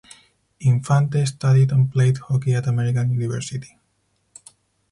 [0.61, 3.77] Infante studied and played hockey at American University.